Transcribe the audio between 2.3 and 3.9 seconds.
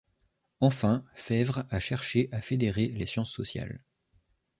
à fédérer les sciences sociales.